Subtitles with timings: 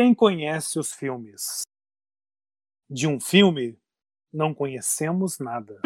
[0.00, 1.62] Quem conhece os filmes?
[2.88, 3.76] De um filme,
[4.32, 5.76] não conhecemos nada.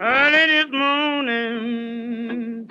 [0.00, 2.66] Early this morning,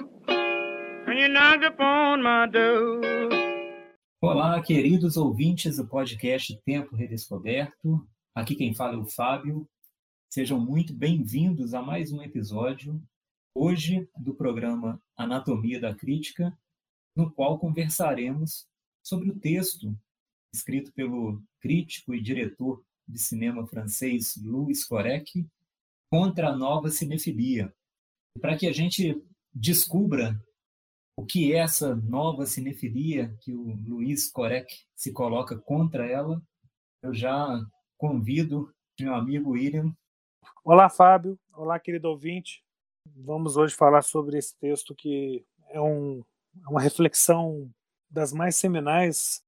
[1.08, 3.00] when you knocked upon my door.
[4.22, 8.06] Olá, queridos ouvintes do podcast Tempo Redescoberto.
[8.36, 9.66] Aqui quem fala é o Fábio.
[10.30, 13.02] Sejam muito bem-vindos a mais um episódio,
[13.56, 16.56] hoje do programa Anatomia da Crítica,
[17.16, 18.68] no qual conversaremos
[19.02, 19.98] sobre o texto
[20.54, 25.48] escrito pelo crítico e diretor de cinema francês Louis Corec,
[26.12, 27.74] Contra a Nova Cinefilia.
[28.42, 29.24] Para que a gente
[29.54, 30.40] descubra
[31.16, 36.46] o que é essa nova cinefilia que o Luiz Corec se coloca contra ela,
[37.02, 37.66] eu já
[37.98, 39.96] convido meu amigo William.
[40.70, 41.40] Olá, Fábio.
[41.54, 42.62] Olá, querido ouvinte.
[43.16, 46.22] Vamos hoje falar sobre esse texto que é um,
[46.62, 47.72] é uma reflexão
[48.10, 49.42] das mais seminais,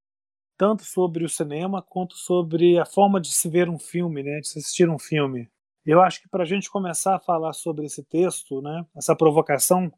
[0.58, 4.48] tanto sobre o cinema quanto sobre a forma de se ver um filme, né, de
[4.48, 5.52] se assistir um filme.
[5.86, 9.92] Eu acho que para a gente começar a falar sobre esse texto, né, essa provocação,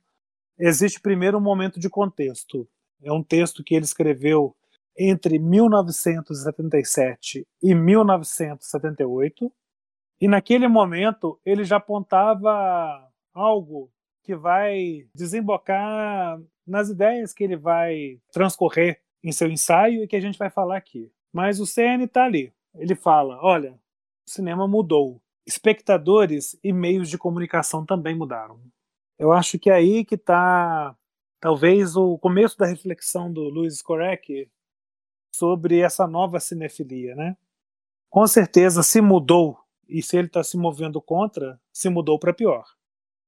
[0.57, 2.67] existe primeiro um momento de contexto.
[2.99, 4.55] É um texto que ele escreveu
[4.97, 9.53] entre 1977 e 1978,
[10.21, 13.91] e naquele momento ele já apontava algo
[14.23, 20.21] que vai desembocar nas ideias que ele vai transcorrer em seu ensaio e que a
[20.21, 21.11] gente vai falar aqui.
[21.33, 22.53] Mas o CN está ali.
[22.75, 23.73] Ele fala: olha,
[24.27, 25.19] o cinema mudou.
[25.45, 28.61] Espectadores e meios de comunicação também mudaram.
[29.17, 30.95] Eu acho que é aí que está
[31.39, 34.47] talvez o começo da reflexão do Luiz Corec
[35.33, 37.35] sobre essa nova cinefilia, né?
[38.07, 39.60] Com certeza se mudou
[39.91, 42.65] e se ele está se movendo contra, se mudou para pior.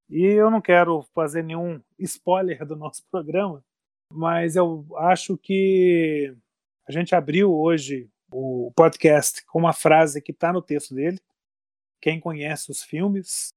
[0.09, 3.63] E eu não quero fazer nenhum spoiler do nosso programa,
[4.09, 6.33] mas eu acho que
[6.87, 11.19] a gente abriu hoje o podcast com uma frase que está no texto dele.
[12.01, 13.53] Quem conhece os filmes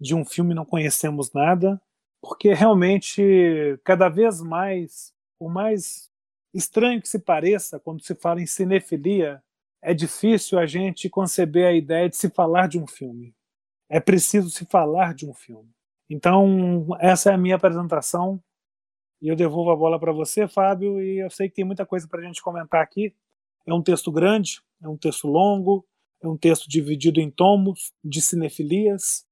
[0.00, 1.80] de um filme não conhecemos nada,
[2.20, 6.10] porque realmente cada vez mais, o mais
[6.52, 9.42] estranho que se pareça quando se fala em cinefilia,
[9.86, 13.32] é difícil a gente conceber a ideia de se falar de um filme.
[13.88, 15.70] É preciso se falar de um filme.
[16.10, 18.42] Então, essa é a minha apresentação.
[19.22, 22.08] E eu devolvo a bola para você, Fábio, e eu sei que tem muita coisa
[22.08, 23.14] para a gente comentar aqui.
[23.64, 25.86] É um texto grande, é um texto longo,
[26.20, 29.24] é um texto dividido em tomos de cinefilias,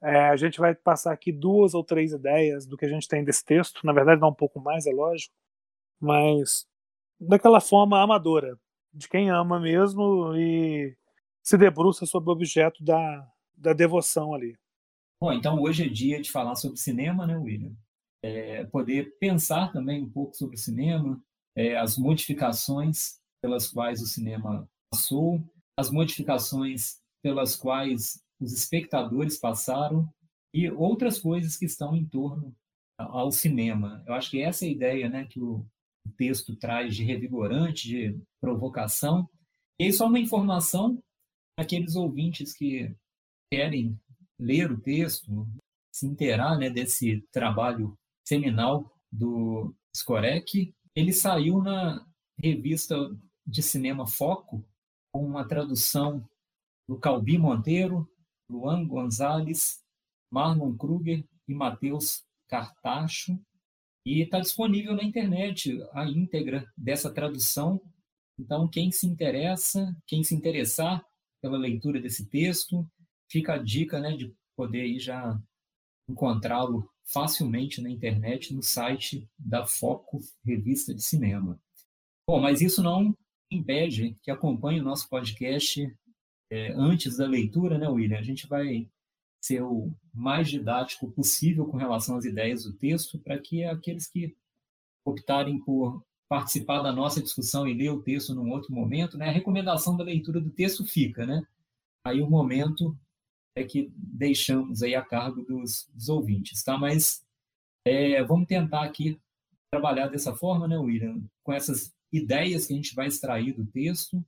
[0.00, 3.24] é, a gente vai passar aqui duas ou três ideias do que a gente tem
[3.24, 3.84] desse texto.
[3.84, 5.34] Na verdade, dá um pouco mais, é lógico,
[6.00, 6.66] mas
[7.18, 8.56] daquela forma amadora,
[8.96, 10.96] de quem ama mesmo e
[11.42, 14.56] se debruça sobre o objeto da, da devoção ali.
[15.20, 17.72] Bom, então hoje é dia de falar sobre cinema, né, William?
[18.22, 21.22] É, poder pensar também um pouco sobre o cinema,
[21.54, 25.40] é, as modificações pelas quais o cinema passou,
[25.78, 30.08] as modificações pelas quais os espectadores passaram
[30.52, 32.54] e outras coisas que estão em torno
[32.98, 34.02] ao cinema.
[34.06, 35.64] Eu acho que essa é a ideia né, que o
[36.12, 39.28] texto traz de revigorante, de provocação.
[39.78, 40.98] E aí só uma informação
[41.54, 42.94] para aqueles ouvintes que
[43.50, 43.98] querem
[44.38, 45.46] ler o texto,
[45.94, 47.96] se inteirar né, desse trabalho
[48.26, 50.74] seminal do Skorek.
[50.94, 52.06] Ele saiu na
[52.38, 52.96] revista
[53.46, 54.64] de cinema Foco,
[55.12, 56.28] com uma tradução
[56.88, 58.08] do Calbi Monteiro,
[58.50, 59.82] Luan Gonzalez,
[60.30, 63.38] Marlon Kruger e Matheus Cartacho.
[64.06, 67.82] E está disponível na internet a íntegra dessa tradução.
[68.38, 71.04] Então, quem se interessa, quem se interessar
[71.42, 72.88] pela leitura desse texto,
[73.28, 75.36] fica a dica né, de poder aí já
[76.08, 81.60] encontrá-lo facilmente na internet, no site da Foco Revista de Cinema.
[82.28, 83.12] Bom, mas isso não
[83.50, 85.92] impede que acompanhe o nosso podcast
[86.52, 88.18] é, antes da leitura, né, William?
[88.18, 88.88] A gente vai
[89.40, 94.36] ser o mais didático possível com relação às ideias do texto, para que aqueles que
[95.04, 99.32] optarem por participar da nossa discussão e ler o texto num outro momento, né, a
[99.32, 101.46] recomendação da leitura do texto fica, né?
[102.04, 102.96] Aí o momento
[103.54, 106.76] é que deixamos aí a cargo dos, dos ouvintes, tá?
[106.76, 107.24] Mas
[107.86, 109.20] é, vamos tentar aqui
[109.70, 111.22] trabalhar dessa forma, né, William?
[111.42, 114.24] Com essas ideias que a gente vai extrair do texto,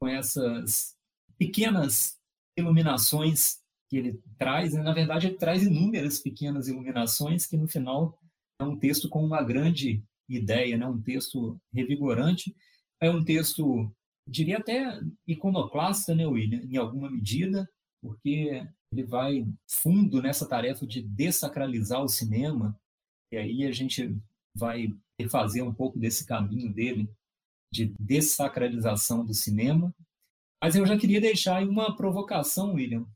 [0.00, 0.96] com essas
[1.38, 2.18] pequenas
[2.56, 4.82] iluminações que ele traz, né?
[4.82, 8.18] na verdade, ele traz inúmeras pequenas iluminações que no final
[8.60, 10.86] é um texto com uma grande ideia, né?
[10.86, 12.54] um texto revigorante,
[13.00, 13.92] é um texto,
[14.28, 17.68] diria até iconoclasta, né, William, em alguma medida,
[18.02, 22.78] porque ele vai fundo nessa tarefa de dessacralizar o cinema,
[23.32, 24.16] e aí a gente
[24.54, 27.08] vai refazer um pouco desse caminho dele
[27.72, 29.94] de dessacralização do cinema.
[30.62, 33.06] Mas eu já queria deixar aí uma provocação, William,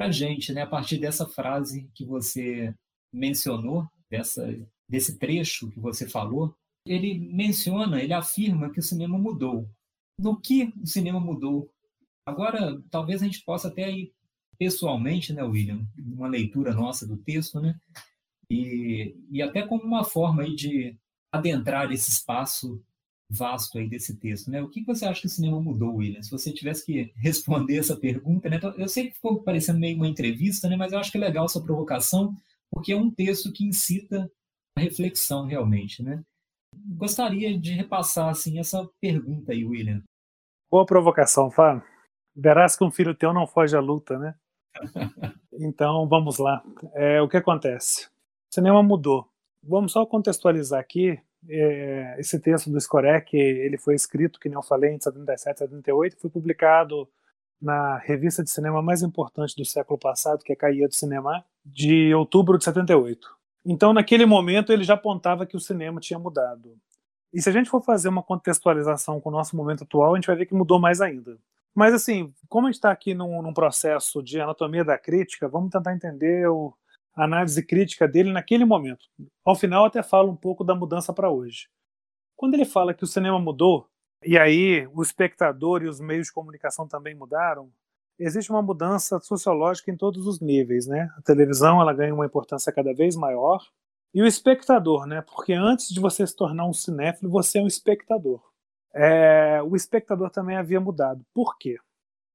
[0.00, 2.74] para gente, né, a partir dessa frase que você
[3.12, 4.48] mencionou, dessa,
[4.88, 6.56] desse trecho que você falou,
[6.86, 9.68] ele menciona, ele afirma que o cinema mudou.
[10.18, 11.70] No que o cinema mudou?
[12.24, 14.10] Agora, talvez a gente possa até ir
[14.58, 17.78] pessoalmente, né, William, uma leitura nossa do texto, né,
[18.50, 20.96] e, e até como uma forma aí de
[21.30, 22.82] adentrar esse espaço
[23.30, 24.60] vasto aí desse texto, né?
[24.60, 26.20] O que você acha que o cinema mudou, William?
[26.20, 28.58] Se você tivesse que responder essa pergunta, né?
[28.76, 30.76] Eu sei que ficou parecendo meio uma entrevista, né?
[30.76, 32.34] Mas eu acho que é legal essa provocação,
[32.72, 34.30] porque é um texto que incita
[34.76, 36.22] a reflexão realmente, né?
[36.74, 40.02] Gostaria de repassar assim essa pergunta aí, William.
[40.68, 41.84] Boa provocação, Fábio.
[42.34, 44.34] Verás que um filho teu não foge à luta, né?
[45.52, 46.64] então, vamos lá.
[46.94, 48.06] É, o que acontece?
[48.06, 49.28] O cinema mudou.
[49.62, 51.20] Vamos só contextualizar aqui.
[51.48, 56.18] É, esse texto do Skorek, ele foi escrito, que nem eu falei, em 77, 78,
[56.18, 57.08] foi publicado
[57.60, 62.14] na revista de cinema mais importante do século passado, que é Caia do Cinema, de
[62.14, 63.28] outubro de 78.
[63.64, 66.76] Então, naquele momento, ele já apontava que o cinema tinha mudado.
[67.32, 70.26] E se a gente for fazer uma contextualização com o nosso momento atual, a gente
[70.26, 71.38] vai ver que mudou mais ainda.
[71.74, 75.70] Mas, assim, como a gente está aqui num, num, processo de anatomia da crítica, vamos
[75.70, 76.74] tentar entender o,
[77.14, 79.06] análise crítica dele naquele momento.
[79.44, 81.68] Ao final, até falo um pouco da mudança para hoje.
[82.36, 83.88] Quando ele fala que o cinema mudou,
[84.24, 87.70] e aí o espectador e os meios de comunicação também mudaram,
[88.18, 91.10] existe uma mudança sociológica em todos os níveis, né?
[91.16, 93.60] A televisão ela ganha uma importância cada vez maior
[94.12, 95.22] e o espectador, né?
[95.22, 98.42] Porque antes de você se tornar um cinéfilo, você é um espectador.
[98.92, 101.24] É, o espectador também havia mudado.
[101.32, 101.78] Por quê?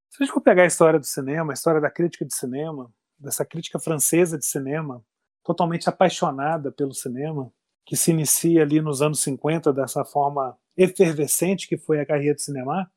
[0.09, 2.91] Se a gente for pegar a história do cinema, a história da crítica de cinema,
[3.25, 5.03] dessa crítica francesa de cinema,
[5.43, 7.51] totalmente apaixonada pelo cinema,
[7.85, 12.41] que se inicia ali nos anos 50 dessa forma efervescente que foi a carreira do
[12.41, 12.89] cinema,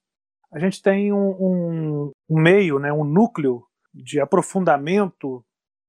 [0.50, 5.44] a gente tem um, um, um meio, né, um núcleo de aprofundamento,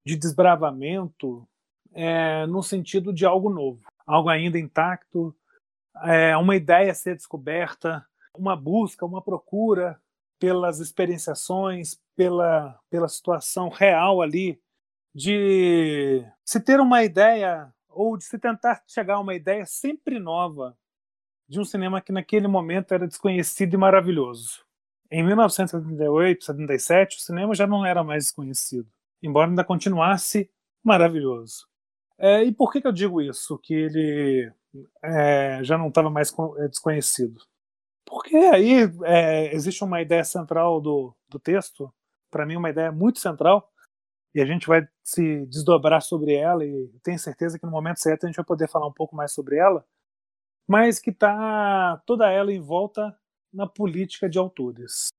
[0.06, 1.48] de desbravamento,
[1.94, 5.36] é, no sentido de algo novo, algo ainda intacto,
[6.04, 8.06] é, uma ideia a ser descoberta,
[8.38, 10.00] uma busca, uma procura
[10.40, 14.60] pelas experienciações, pela, pela situação real ali,
[15.14, 20.78] de se ter uma ideia ou de se tentar chegar a uma ideia sempre nova
[21.48, 24.64] de um cinema que naquele momento era desconhecido e maravilhoso.
[25.12, 28.88] Em 1978, 77, o cinema já não era mais desconhecido,
[29.24, 30.50] embora ainda continuasse
[30.84, 31.68] maravilhoso.
[32.18, 33.58] É, e por que, que, eu digo isso?
[33.58, 34.52] Que ele
[35.02, 37.42] é, já não estava mais é, desconhecido?
[38.10, 41.94] Porque aí é, existe uma ideia central do, do texto,
[42.32, 43.72] para mim, uma ideia muito central,
[44.34, 48.24] e a gente vai se desdobrar sobre ela, e tenho certeza que no momento certo
[48.24, 49.86] a gente vai poder falar um pouco mais sobre ela,
[50.68, 53.16] mas que está toda ela em volta
[53.54, 55.10] na política de autores.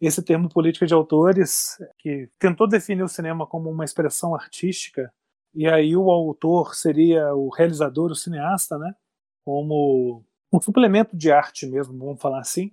[0.00, 5.12] Esse termo política de autores, que tentou definir o cinema como uma expressão artística,
[5.54, 8.94] e aí o autor seria o realizador, o cineasta, né?
[9.44, 10.24] Como
[10.54, 12.70] um suplemento de arte mesmo, vamos falar assim.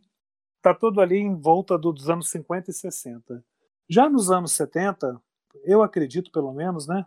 [0.58, 3.44] Está todo ali em volta dos anos 50 e 60.
[3.90, 5.20] Já nos anos 70,
[5.66, 7.04] eu acredito pelo menos, né,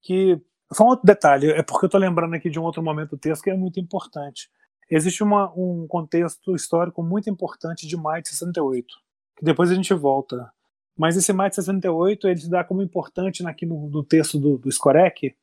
[0.00, 0.40] que
[0.72, 3.18] só um outro detalhe, é porque eu estou lembrando aqui de um outro momento do
[3.18, 4.50] texto que é muito importante.
[4.90, 8.94] Existe uma, um contexto histórico muito importante de maio de 68,
[9.36, 10.50] que depois a gente volta.
[10.96, 14.56] Mas esse maio de 68 ele se dá como importante aqui no, no texto do,
[14.56, 15.36] do Skorek,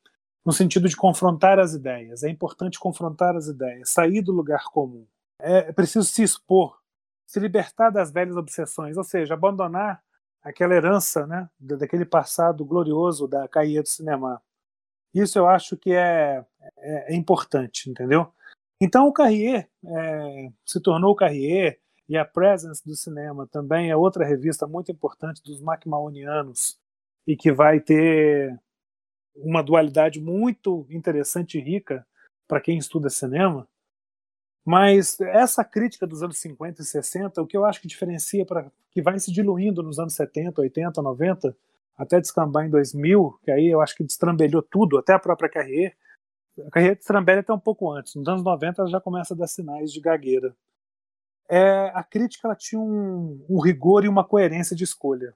[0.44, 2.22] no sentido de confrontar as ideias.
[2.22, 5.06] É importante confrontar as ideias, sair do lugar comum.
[5.40, 6.78] É, é preciso se expor,
[7.26, 10.02] se libertar das velhas obsessões, ou seja, abandonar
[10.42, 14.42] aquela herança né, daquele passado glorioso da caía do cinema.
[15.14, 16.44] Isso eu acho que é,
[16.78, 18.32] é, é importante, entendeu?
[18.80, 23.96] Então o Carrier é, se tornou o Carrier e a Presence do Cinema também é
[23.96, 26.78] outra revista muito importante dos MacMahonianos
[27.26, 28.58] e que vai ter
[29.34, 32.06] uma dualidade muito interessante e rica
[32.46, 33.66] para quem estuda cinema.
[34.64, 38.70] Mas essa crítica dos anos 50 e 60, o que eu acho que diferencia para
[38.90, 41.56] que vai se diluindo nos anos 70, 80, 90,
[41.96, 45.96] até descambar em 2000, que aí eu acho que destrambelhou tudo, até a própria Carrier,
[46.66, 48.14] a carreira de Strambelli até um pouco antes.
[48.14, 50.54] Nos anos 90 ela já começa a dar sinais de gagueira.
[51.48, 55.34] É, a crítica ela tinha um, um, rigor e uma coerência de escolha.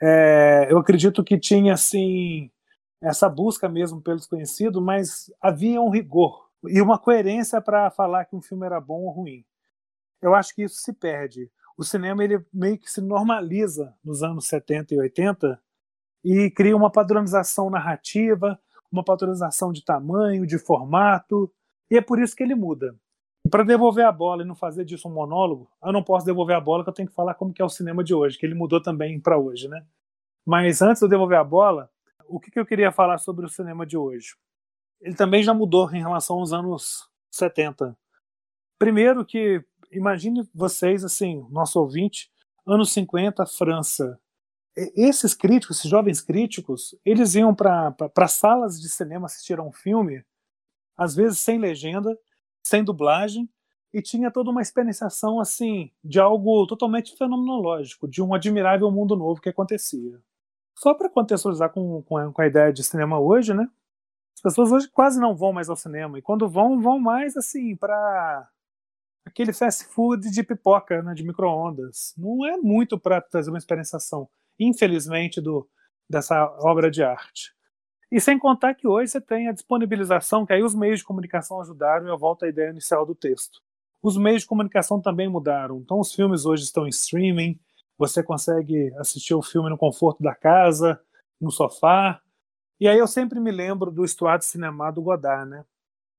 [0.00, 2.50] É, eu acredito que tinha assim
[3.04, 8.34] essa busca mesmo pelo desconhecido, mas havia um rigor e uma coerência para falar que
[8.34, 9.44] um filme era bom ou ruim.
[10.22, 11.50] Eu acho que isso se perde.
[11.76, 15.60] O cinema ele meio que se normaliza nos anos 70 e 80
[16.24, 18.58] e cria uma padronização narrativa,
[18.90, 21.52] uma padronização de tamanho, de formato,
[21.90, 22.96] e é por isso que ele muda.
[23.50, 26.60] Para devolver a bola e não fazer disso um monólogo, eu não posso devolver a
[26.60, 28.54] bola, que eu tenho que falar como que é o cinema de hoje, que ele
[28.54, 29.84] mudou também para hoje, né?
[30.46, 31.90] Mas antes de eu devolver a bola,
[32.28, 34.34] o que, que eu queria falar sobre o cinema de hoje?
[35.00, 37.96] Ele também já mudou em relação aos anos 70.
[38.78, 42.30] Primeiro que, imagine vocês, assim, nosso ouvinte,
[42.66, 44.18] anos 50, França.
[44.76, 50.24] Esses críticos, esses jovens críticos, eles iam para salas de cinema assistir a um filme,
[50.96, 52.18] às vezes sem legenda,
[52.66, 53.48] sem dublagem,
[53.92, 59.40] e tinha toda uma experienciação assim de algo totalmente fenomenológico, de um admirável mundo novo
[59.40, 60.20] que acontecia.
[60.74, 63.68] Só para contextualizar com, com a, com, a, ideia de cinema hoje, né?
[64.34, 67.76] As pessoas hoje quase não vão mais ao cinema e quando vão, vão mais assim
[67.76, 68.48] para
[69.24, 72.12] aquele fast food de pipoca, né, de microondas.
[72.18, 74.28] Não é muito para trazer uma experienciação,
[74.58, 75.68] infelizmente, do
[76.08, 77.54] dessa obra de arte.
[78.10, 81.60] E sem contar que hoje você tem a disponibilização, que aí os meios de comunicação
[81.60, 83.60] ajudaram, e eu volto à ideia inicial do texto.
[84.02, 85.78] Os meios de comunicação também mudaram.
[85.78, 87.58] Então, os filmes hoje estão em streaming,
[87.98, 91.00] você consegue assistir o filme no conforto da casa,
[91.40, 92.20] no sofá.
[92.80, 95.64] E aí eu sempre me lembro do Estuário Cinema do Godard, né?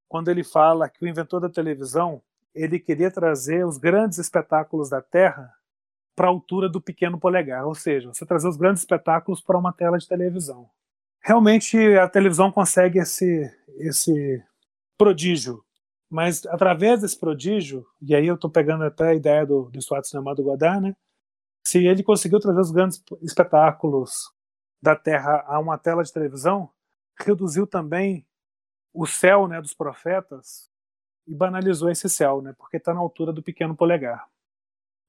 [0.08, 2.22] Quando ele fala que o inventor da televisão,
[2.54, 5.52] ele queria trazer os grandes espetáculos da Terra
[6.14, 9.72] para a altura do pequeno polegar, ou seja, você trazer os grandes espetáculos para uma
[9.72, 10.70] tela de televisão
[11.26, 14.40] realmente a televisão consegue esse, esse
[14.96, 15.60] prodígio.
[16.08, 20.04] Mas através desse prodígio, e aí eu estou pegando até a ideia do, do Stuart
[20.04, 20.96] Cinema do Godard, né?
[21.66, 24.32] Se ele conseguiu trazer os grandes espetáculos
[24.80, 26.70] da Terra a uma tela de televisão,
[27.18, 28.24] reduziu também
[28.94, 30.70] o céu né, dos profetas
[31.26, 34.28] e banalizou esse céu, né, porque está na altura do pequeno polegar.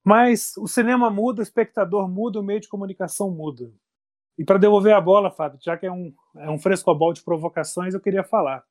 [0.02, 3.72] Mas o cinema muda, o espectador muda, o meio de comunicação muda.
[4.36, 7.94] E para devolver a bola, Fábio, já que é um, é um frescobol de provocações,
[7.94, 8.64] eu queria falar.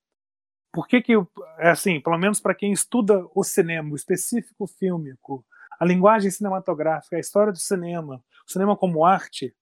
[0.73, 1.13] Por que que,
[1.57, 5.45] assim, pelo menos para quem estuda o cinema, o específico fílmico,
[5.79, 9.55] a linguagem cinematográfica, a história do cinema, o cinema como arte,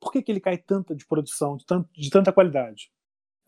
[0.00, 2.90] por que, que ele cai tanto de produção, de, tanto, de tanta qualidade?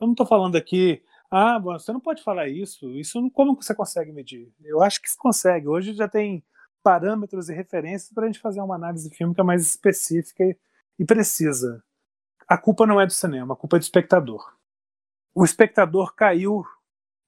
[0.01, 4.13] Eu não estou falando aqui, ah, você não pode falar isso, isso como você consegue
[4.13, 4.53] medir?
[4.63, 5.69] Eu acho que se consegue.
[5.69, 6.45] Hoje já tem
[6.83, 10.45] parâmetros e referências para a gente fazer uma análise fílmica mais específica
[10.99, 11.83] e precisa
[12.47, 14.55] a culpa não é do cinema, a culpa é do espectador.
[15.35, 16.65] O espectador caiu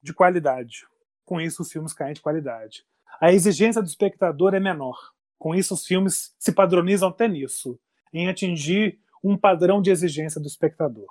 [0.01, 0.87] de qualidade.
[1.25, 2.85] Com isso, os filmes caem de qualidade.
[3.21, 4.97] A exigência do espectador é menor.
[5.37, 7.79] Com isso, os filmes se padronizam até nisso,
[8.13, 11.07] em atingir um padrão de exigência do espectador.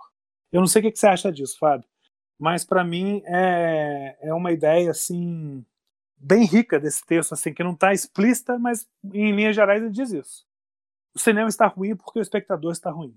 [0.52, 1.88] Eu não sei o que você acha disso, Fábio,
[2.38, 5.64] mas para mim é, é uma ideia assim
[6.16, 10.10] bem rica desse texto, assim que não está explícita, mas em linhas gerais ele diz
[10.10, 10.46] isso.
[11.14, 13.14] O cinema está ruim porque o espectador está ruim.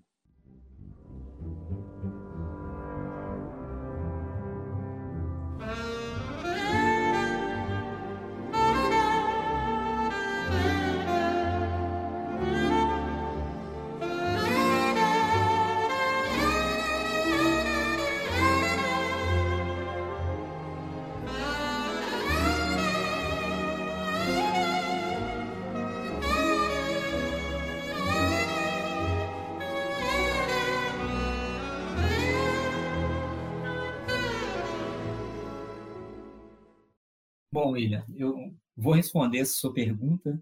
[37.71, 40.41] Bom, William, eu vou responder essa sua pergunta,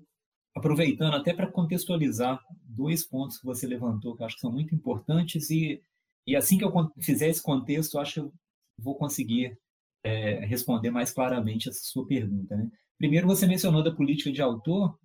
[0.56, 4.74] aproveitando até para contextualizar dois pontos que você levantou, que eu acho que são muito
[4.74, 5.80] importantes, e,
[6.26, 8.34] e assim que eu fizer esse contexto, eu acho que eu
[8.80, 9.56] vou conseguir
[10.04, 12.58] é, responder mais claramente essa sua pergunta.
[12.58, 12.68] Né?
[12.98, 14.98] Primeiro, você mencionou da política de autor.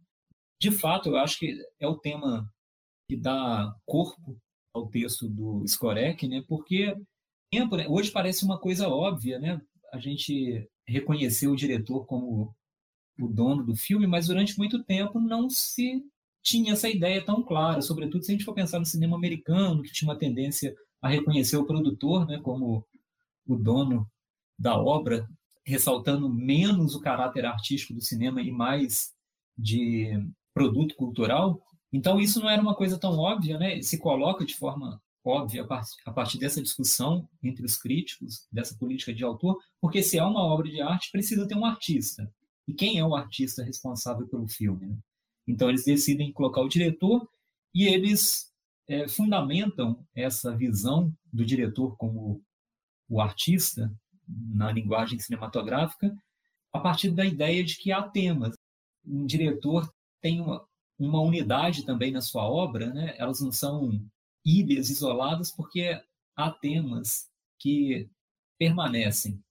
[0.58, 2.50] De fato, eu acho que é o tema
[3.06, 4.40] que dá corpo
[4.72, 6.42] ao texto do Skorek, né?
[6.48, 6.96] porque
[7.52, 7.86] né?
[7.86, 9.60] hoje parece uma coisa óbvia, né?
[9.94, 12.54] A gente reconhecer o diretor como
[13.18, 16.04] o dono do filme, mas durante muito tempo não se
[16.42, 19.92] tinha essa ideia tão clara, sobretudo se a gente for pensar no cinema americano, que
[19.92, 22.84] tinha uma tendência a reconhecer o produtor né, como
[23.46, 24.06] o dono
[24.58, 25.28] da obra,
[25.64, 29.12] ressaltando menos o caráter artístico do cinema e mais
[29.56, 30.20] de
[30.52, 31.62] produto cultural.
[31.92, 33.80] Então isso não era uma coisa tão óbvia, né?
[33.80, 35.66] Se coloca de forma óbvia
[36.04, 40.44] a partir dessa discussão entre os críticos dessa política de autor, porque se é uma
[40.44, 42.30] obra de arte, precisa ter um artista.
[42.68, 44.86] E quem é o artista responsável pelo filme?
[44.86, 44.98] Né?
[45.46, 47.28] Então, eles decidem colocar o diretor
[47.74, 48.52] e eles
[48.86, 52.42] é, fundamentam essa visão do diretor como
[53.08, 53.92] o artista
[54.26, 56.14] na linguagem cinematográfica
[56.72, 58.54] a partir da ideia de que há temas.
[59.06, 59.90] Um diretor
[60.20, 60.66] tem uma,
[60.98, 63.14] uma unidade também na sua obra, né?
[63.18, 64.00] elas não são
[64.44, 66.00] ilhas isoladas, porque
[66.36, 68.08] há temas que
[68.58, 69.42] permanecem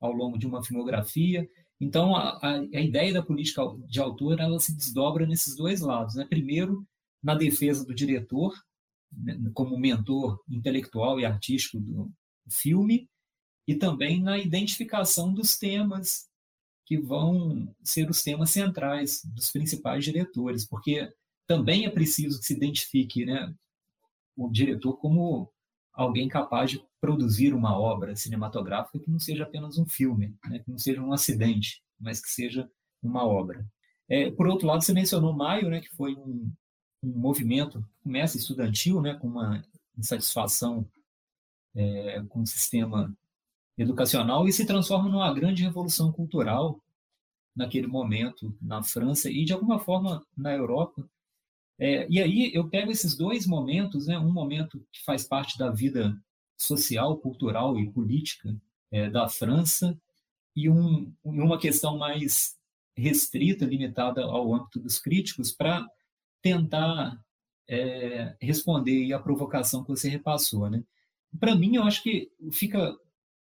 [0.00, 1.48] ao longo de uma filmografia.
[1.80, 6.14] Então, a, a, a ideia da política de autor ela se desdobra nesses dois lados.
[6.14, 6.26] Né?
[6.28, 6.86] Primeiro,
[7.22, 8.54] na defesa do diretor,
[9.12, 12.10] né, como mentor intelectual e artístico do
[12.48, 13.08] filme,
[13.66, 16.28] e também na identificação dos temas
[16.84, 21.12] que vão ser os temas centrais dos principais diretores, porque
[21.46, 23.54] também é preciso que se identifique né,
[24.44, 25.52] o diretor como
[25.92, 30.70] alguém capaz de produzir uma obra cinematográfica que não seja apenas um filme, né, que
[30.70, 32.70] não seja um acidente, mas que seja
[33.02, 33.66] uma obra.
[34.08, 36.50] É, por outro lado, você mencionou Maio, né, que foi um,
[37.02, 39.62] um movimento, começa estudantil, né, com uma
[39.96, 40.86] insatisfação
[41.74, 43.14] é, com o sistema
[43.76, 46.80] educacional e se transforma numa grande revolução cultural
[47.54, 51.08] naquele momento na França e de alguma forma na Europa
[51.80, 55.70] é, e aí eu pego esses dois momentos, né, um momento que faz parte da
[55.70, 56.14] vida
[56.54, 58.54] social, cultural e política
[58.90, 59.98] é, da França,
[60.54, 62.58] e um, uma questão mais
[62.94, 65.88] restrita, limitada ao âmbito dos críticos, para
[66.42, 67.18] tentar
[67.66, 70.68] é, responder à provocação que você repassou.
[70.68, 70.84] Né?
[71.38, 72.94] Para mim, eu acho que fica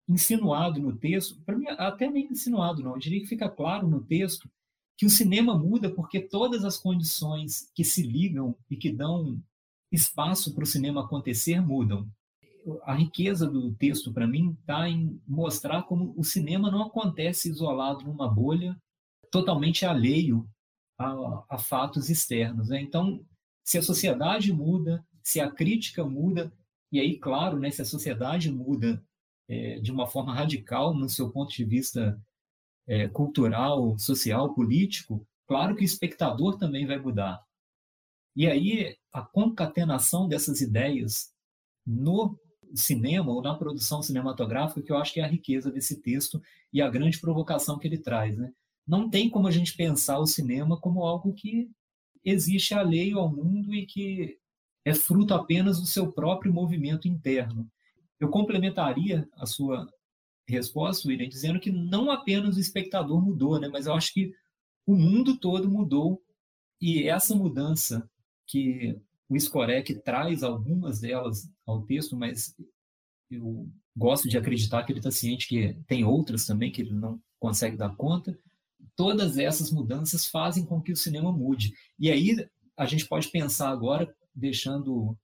[0.10, 4.04] insinuado no texto, para mim, até nem insinuado, não, eu diria que fica claro no
[4.04, 4.50] texto
[4.98, 9.42] que o cinema muda porque todas as condições que se ligam e que dão
[9.92, 12.08] espaço para o cinema acontecer mudam.
[12.84, 18.06] A riqueza do texto, para mim, está em mostrar como o cinema não acontece isolado
[18.06, 18.80] numa bolha,
[19.30, 20.48] totalmente alheio
[20.98, 22.70] a, a fatos externos.
[22.70, 22.82] Né?
[22.82, 23.24] Então,
[23.64, 26.52] se a sociedade muda, se a crítica muda,
[26.92, 29.04] e aí, claro, né, se a sociedade muda
[29.48, 32.22] é, de uma forma radical no seu ponto de vista
[32.88, 37.42] é, cultural, social, político, claro que o espectador também vai mudar.
[38.36, 41.32] E aí a concatenação dessas ideias
[41.86, 42.38] no
[42.74, 46.82] cinema ou na produção cinematográfica que eu acho que é a riqueza desse texto e
[46.82, 48.52] a grande provocação que ele traz, né?
[48.86, 51.70] Não tem como a gente pensar o cinema como algo que
[52.26, 54.38] existe alheio ao mundo e que
[54.84, 57.70] é fruto apenas do seu próprio movimento interno.
[58.20, 59.88] Eu complementaria a sua
[60.48, 64.34] resposta, William, dizendo que não apenas o espectador mudou, né, mas eu acho que
[64.86, 66.22] o mundo todo mudou
[66.82, 68.10] e essa mudança
[68.46, 72.56] que o Scorek traz algumas delas ao texto, mas
[73.32, 77.22] eu gosto de acreditar que ele está ciente que tem outras também que ele não
[77.40, 78.38] consegue dar conta.
[78.96, 81.74] Todas essas mudanças fazem com que o cinema mude.
[81.98, 85.18] E aí a gente pode pensar agora, deixando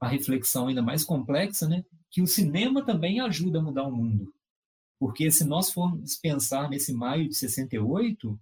[0.00, 1.84] a reflexão ainda mais complexa, né?
[2.10, 4.32] Que o cinema também ajuda a mudar o mundo.
[4.98, 8.38] Porque se nós formos pensar nesse maio de 68,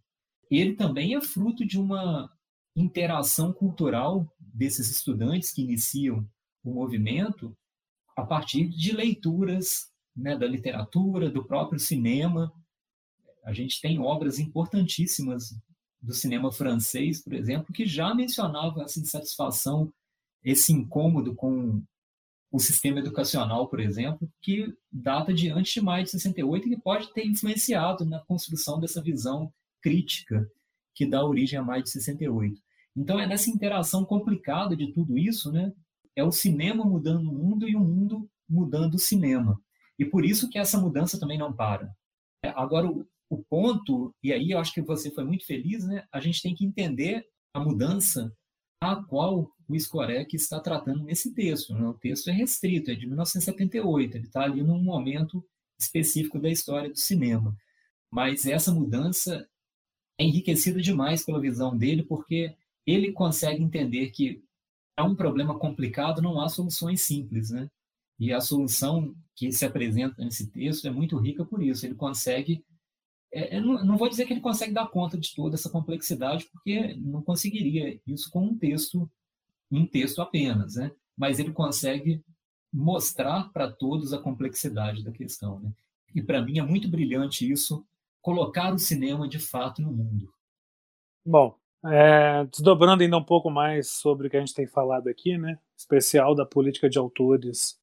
[0.51, 2.31] ele também é fruto de uma
[2.75, 6.29] interação cultural desses estudantes que iniciam
[6.65, 7.57] o movimento
[8.17, 12.53] a partir de leituras né, da literatura, do próprio cinema.
[13.45, 15.57] A gente tem obras importantíssimas
[16.01, 19.93] do cinema francês, por exemplo, que já mencionavam essa insatisfação,
[20.43, 21.83] esse incômodo com
[22.51, 26.83] o sistema educacional, por exemplo, que data de antes de maio de 68 e que
[26.83, 30.51] pode ter influenciado na construção dessa visão crítica
[30.95, 32.61] que dá origem a maio de 68.
[32.97, 35.73] Então é nessa interação complicada de tudo isso, né?
[36.17, 39.61] É o cinema mudando o mundo e o mundo mudando o cinema.
[39.99, 41.95] E por isso que essa mudança também não para.
[42.45, 46.05] É, agora o, o ponto, e aí eu acho que você foi muito feliz, né?
[46.11, 48.33] A gente tem que entender a mudança
[48.81, 51.75] a qual o Scorek está tratando nesse texto.
[51.75, 51.87] Né?
[51.87, 55.45] O texto é restrito, é de 1978, ele está ali num momento
[55.79, 57.57] específico da história do cinema.
[58.11, 59.49] Mas essa mudança
[60.19, 62.55] é enriquecida demais pela visão dele, porque
[62.87, 64.43] ele consegue entender que
[64.97, 67.71] é um problema complicado, não há soluções simples, né?
[68.19, 71.87] E a solução que se apresenta nesse texto é muito rica por isso.
[71.87, 72.65] Ele consegue
[73.33, 76.95] é, não, não, vou dizer que ele consegue dar conta de toda essa complexidade, porque
[76.97, 79.11] não conseguiria isso com um texto,
[79.71, 80.91] um texto apenas, né?
[81.17, 82.23] Mas ele consegue
[82.73, 85.73] mostrar para todos a complexidade da questão, né?
[86.15, 87.85] E para mim é muito brilhante isso,
[88.23, 90.33] colocar o cinema de fato no mundo.
[91.25, 95.37] Bom, é, desdobrando ainda um pouco mais sobre o que a gente tem falado aqui,
[95.37, 95.59] né?
[95.77, 97.79] Especial da política de autores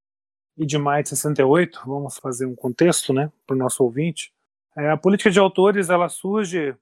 [0.58, 4.34] e de maio de 68, vamos fazer um contexto, né, para o nosso ouvinte.
[4.78, 6.76] É, a política de autores ela surge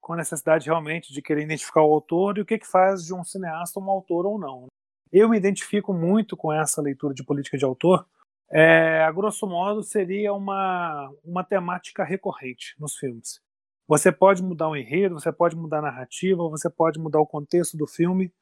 [0.00, 3.14] com a necessidade realmente de querer identificar o autor e o que, que faz de
[3.14, 4.66] um cineasta um autor ou não.
[5.12, 8.06] Eu me identifico muito com essa leitura de política de autor.
[8.50, 13.40] É, a grosso modo, seria uma, uma temática recorrente nos filmes.
[13.88, 17.76] Você pode mudar o enredo, você pode mudar a narrativa, você pode mudar o contexto
[17.76, 18.32] do filme,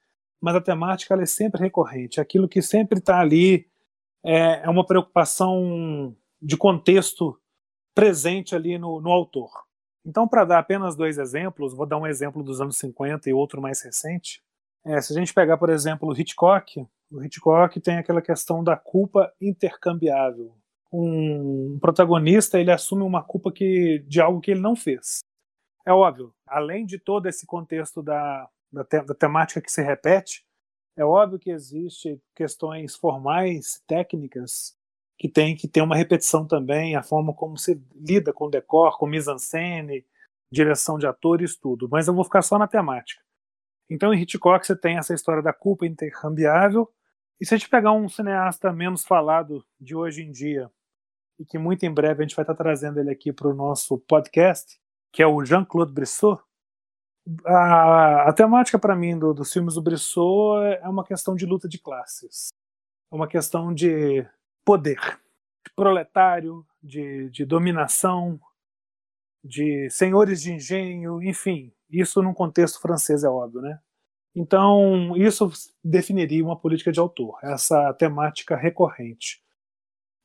[0.40, 2.20] mas a temática é sempre recorrente.
[2.20, 3.66] Aquilo que sempre está ali
[4.24, 7.38] é, é, uma preocupação de contexto
[7.94, 9.50] presente ali no, no autor.
[10.04, 13.62] Então, para dar apenas dois exemplos, vou dar um exemplo dos anos 50 e outro
[13.62, 14.42] mais recente.
[14.84, 18.76] É, se a gente pegar, por exemplo, o Hitchcock, o Hitchcock tem aquela questão da
[18.76, 20.54] culpa intercambiável.
[20.92, 25.20] Um protagonista ele assume uma culpa que, de algo que ele não fez.
[25.86, 30.44] É óbvio, além de todo esse contexto da, da, te, da temática que se repete,
[30.96, 34.76] é óbvio que existe questões formais, técnicas,
[35.18, 39.06] que tem que ter uma repetição também, a forma como se lida com decor, com
[39.06, 40.04] mise-en-scène,
[40.50, 41.88] direção de atores, tudo.
[41.90, 43.22] Mas eu vou ficar só na temática.
[43.88, 46.90] Então, em Hitchcock, você tem essa história da culpa intercambiável.
[47.40, 50.70] E se a gente pegar um cineasta menos falado de hoje em dia,
[51.38, 53.98] e que muito em breve a gente vai estar trazendo ele aqui para o nosso
[53.98, 54.80] podcast,
[55.12, 56.40] que é o Jean-Claude Brissot,
[57.46, 61.68] a, a temática para mim do, dos filmes do Brissot é uma questão de luta
[61.68, 62.48] de classes.
[63.10, 64.26] É uma questão de
[64.64, 65.00] poder,
[65.64, 68.40] de proletário, de, de dominação,
[69.42, 73.78] de senhores de engenho, enfim, isso num contexto francês é óbvio, né?
[74.34, 75.50] Então, isso
[75.82, 79.40] definiria uma política de autor, essa temática recorrente.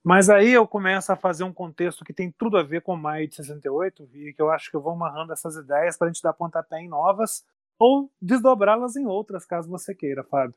[0.04, 3.28] Mas aí eu começo a fazer um contexto que tem tudo a ver com Maio
[3.28, 6.23] de 68 e que eu acho que eu vou amarrando essas ideias para a gente
[6.23, 7.45] dar pontapé em novas
[7.78, 10.56] ou desdobrá-las em outras, caso você queira, Fábio.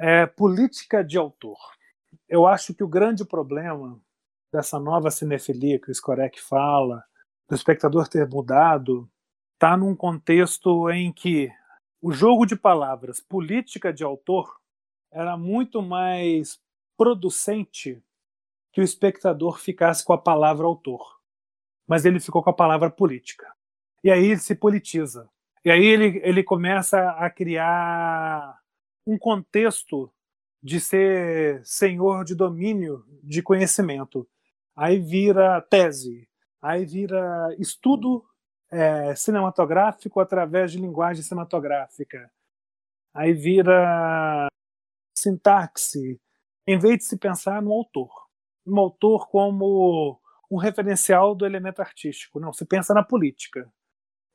[0.00, 1.58] É, política de autor.
[2.28, 4.00] Eu acho que o grande problema
[4.52, 7.04] dessa nova cinefilia que o Skorek fala,
[7.48, 9.08] do espectador ter mudado,
[9.54, 11.50] está num contexto em que
[12.00, 14.58] o jogo de palavras política de autor
[15.10, 16.60] era muito mais
[16.96, 18.02] producente
[18.72, 21.18] que o espectador ficasse com a palavra autor.
[21.86, 23.50] Mas ele ficou com a palavra política.
[24.04, 25.28] E aí ele se politiza.
[25.64, 28.60] E aí ele, ele começa a criar
[29.06, 30.12] um contexto
[30.62, 34.28] de ser senhor de domínio de conhecimento.
[34.76, 36.28] Aí vira tese,
[36.60, 38.24] aí vira estudo
[38.70, 42.30] é, cinematográfico através de linguagem cinematográfica.
[43.14, 44.48] Aí vira
[45.16, 46.20] sintaxe,
[46.66, 48.28] em vez de se pensar no autor
[48.68, 52.38] um autor como um referencial do elemento artístico.
[52.38, 53.70] Não, se pensa na política.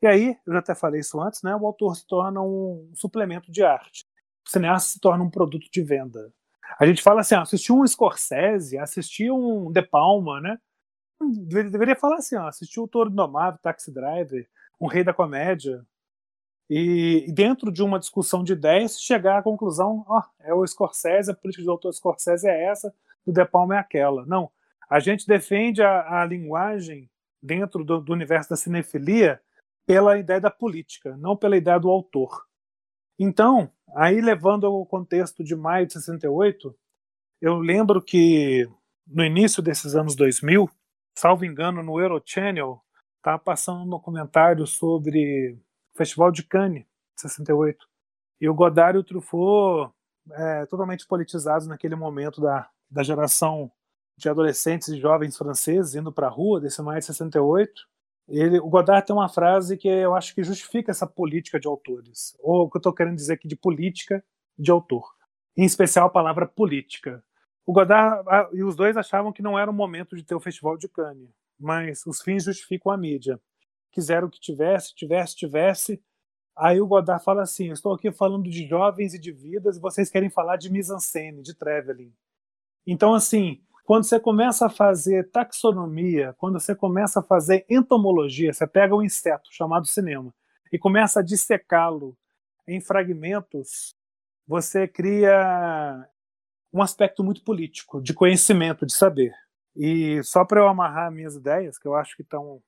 [0.01, 3.51] E aí, eu já até falei isso antes, né, o autor se torna um suplemento
[3.51, 4.02] de arte.
[4.45, 6.33] O cineasta se torna um produto de venda.
[6.79, 10.57] A gente fala assim, assistiu um Scorsese, assistiu um De Palma, né?
[11.47, 14.47] Deveria falar assim, assistiu o Toro Indomável, Taxi Driver,
[14.79, 15.85] Um Rei da Comédia.
[16.69, 21.35] E, dentro de uma discussão de ideias, chegar à conclusão, ó, é o Scorsese, a
[21.35, 22.93] política do autor Scorsese é essa,
[23.25, 24.25] do De Palma é aquela.
[24.25, 24.49] Não.
[24.89, 27.09] A gente defende a, a linguagem
[27.41, 29.41] dentro do, do, universo da cinefilia
[29.85, 32.45] pela ideia da política, não pela ideia do autor.
[33.19, 36.75] Então, aí levando ao contexto de maio de 68,
[37.41, 38.67] eu lembro que
[39.05, 40.69] no início desses anos 2000,
[41.17, 42.81] salvo engano, no Eurochannel,
[43.17, 45.57] estava passando um documentário sobre
[45.93, 46.83] o Festival de Cannes,
[47.15, 47.85] de 68.
[48.41, 49.93] E o Godard e o Truffaut,
[50.31, 53.71] é, totalmente politizados naquele momento da, da geração
[54.17, 57.87] de adolescentes e jovens franceses indo para a rua, desse maio de 68,
[58.27, 62.35] ele, o Godard tem uma frase que eu acho que justifica essa política de autores,
[62.39, 64.23] ou o que eu estou querendo dizer aqui de política
[64.57, 65.03] de autor,
[65.57, 67.23] em especial a palavra política.
[67.65, 70.77] O Godard e os dois achavam que não era o momento de ter o Festival
[70.77, 73.39] de Cannes, mas os fins justificam a mídia.
[73.91, 76.01] Quiseram que tivesse, tivesse, tivesse.
[76.55, 80.09] Aí o Godard fala assim: estou aqui falando de jovens e de vidas, e vocês
[80.09, 82.13] querem falar de mise-en-scène, de traveling.
[82.85, 88.65] Então, assim, quando você começa a fazer taxonomia, quando você começa a fazer entomologia, você
[88.65, 90.33] pega um inseto chamado cinema
[90.71, 92.17] e começa a dissecá-lo
[92.65, 93.93] em fragmentos,
[94.47, 96.07] você cria
[96.71, 99.33] um aspecto muito político, de conhecimento, de saber.
[99.75, 102.61] E só para eu amarrar minhas ideias, que eu acho que estão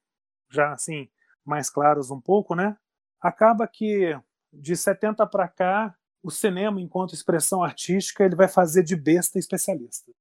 [0.51, 1.09] já assim
[1.45, 2.77] mais claras um pouco, né?
[3.21, 4.17] Acaba que
[4.51, 10.11] de 70 para cá o cinema, enquanto expressão artística, ele vai fazer de besta especialista.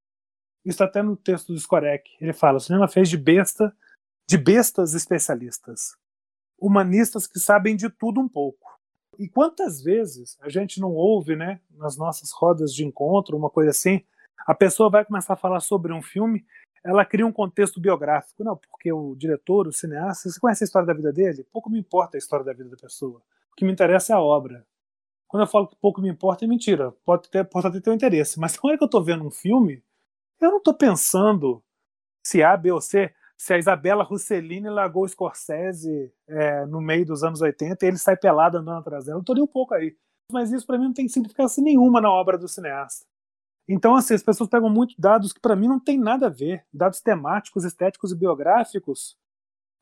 [0.65, 2.11] Isso tá até no texto do Skorek.
[2.21, 3.75] Ele fala: o cinema fez de besta,
[4.27, 5.97] de bestas especialistas,
[6.59, 8.73] humanistas que sabem de tudo um pouco.
[9.19, 13.71] E quantas vezes a gente não ouve, né, nas nossas rodas de encontro, uma coisa
[13.71, 14.03] assim,
[14.47, 16.45] a pessoa vai começar a falar sobre um filme,
[16.83, 18.45] ela cria um contexto biográfico.
[18.45, 21.47] Não, porque o diretor, o cineasta, você conhece a história da vida dele?
[21.53, 23.23] Pouco me importa a história da vida da pessoa.
[23.53, 24.67] O que me interessa é a obra.
[25.27, 26.93] Quando eu falo que pouco me importa, é mentira.
[27.05, 28.39] Pode ter, pode ter teu interesse.
[28.39, 29.83] Mas na hora que eu estou vendo um filme,
[30.45, 31.63] eu não estou pensando
[32.25, 37.05] se A, B ou C, se a Isabela Rossellini largou o Scorsese é, no meio
[37.05, 39.19] dos anos 80 e ele sai pelado andando atrás dela.
[39.19, 39.97] Eu estou nem um pouco aí.
[40.33, 43.05] mas isso para mim não tem significância nenhuma na obra do cineasta.
[43.69, 46.65] Então, assim, as pessoas pegam muito dados que para mim não tem nada a ver,
[46.73, 49.17] dados temáticos, estéticos e biográficos,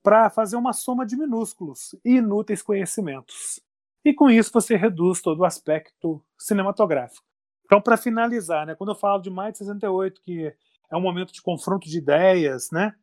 [0.03, 3.61] para fazer uma soma de minúsculos e inúteis conhecimentos.
[4.05, 7.25] E com isso você reduz todo o aspecto cinematográfico.
[7.73, 10.55] Então, para finalizar, né, quando eu falo de mais de 68, que
[10.91, 12.95] é um momento de confronto de ideias, né?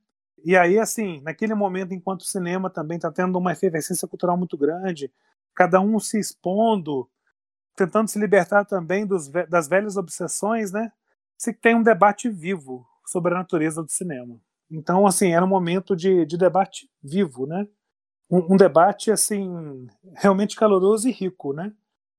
[0.45, 4.55] E aí, assim, naquele momento, enquanto o cinema também está tendo uma efervescência cultural muito
[4.55, 5.11] grande,
[5.55, 7.09] cada um se expondo,
[7.75, 10.91] tentando se libertar também dos, das velhas obsessões, né?
[11.35, 14.39] Se tem um debate vivo sobre a natureza do cinema.
[14.69, 17.67] Então, assim, era um momento de, de debate vivo, né?
[18.29, 21.73] Um, um, debate, assim, realmente caloroso e rico, né?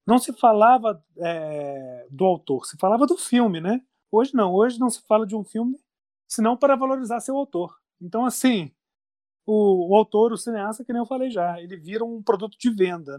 [0.06, 3.80] Não se falava é, do autor, se falava do filme, né?
[4.10, 5.78] Hoje não, hoje não se fala de um filme
[6.28, 7.76] senão para valorizar seu autor.
[8.00, 8.72] Então, assim,
[9.46, 12.70] o, o autor, o cineasta, que nem eu falei já, ele vira um produto de
[12.70, 13.18] venda.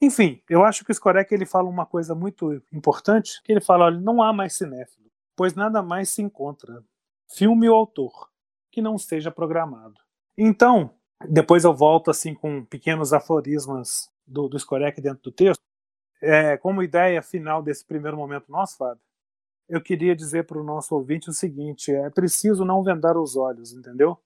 [0.00, 3.86] Enfim, eu acho que o Skorek ele fala uma coisa muito importante, que ele fala,
[3.86, 6.84] olha, não há mais cinéfilo, pois nada mais se encontra,
[7.30, 8.28] filme ou autor,
[8.70, 9.96] que não seja programado.
[10.36, 10.94] Então,
[11.28, 15.62] depois eu volto assim com pequenos aforismas do, do Skorek dentro do texto.
[16.20, 19.02] É, como ideia final desse primeiro momento nosso, Fábio,
[19.68, 23.72] eu queria dizer para o nosso ouvinte o seguinte: é preciso não vendar os olhos,
[23.72, 24.18] entendeu?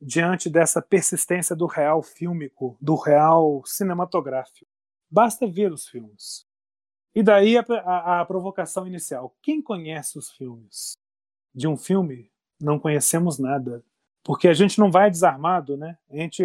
[0.00, 4.70] Diante dessa persistência do real fílmico, do real cinematográfico.
[5.10, 6.46] Basta ver os filmes.
[7.14, 9.34] E daí a, a, a, provocação inicial.
[9.42, 10.96] Quem conhece os filmes?
[11.52, 13.82] De um filme, não conhecemos nada.
[14.22, 15.98] Porque a gente não vai desarmado, né?
[16.10, 16.42] A gente